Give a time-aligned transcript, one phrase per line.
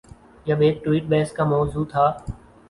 [0.45, 2.05] جب ایک ٹویٹ بحث کا مو ضوع تھا۔